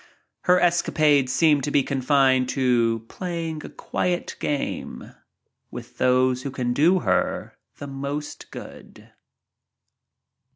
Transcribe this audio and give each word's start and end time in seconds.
Her 0.45 0.59
escapades 0.59 1.31
seem 1.31 1.61
to 1.61 1.69
be 1.69 1.83
confined 1.83 2.49
to 2.49 3.01
play 3.07 3.47
ing" 3.49 3.63
a 3.63 3.69
quiet 3.69 4.35
game 4.39 5.13
with 5.69 5.99
those 5.99 6.41
who 6.41 6.49
can 6.49 6.73
do 6.73 7.01
her 7.01 7.55
the 7.77 7.85
most 7.85 8.49
good. 8.49 9.11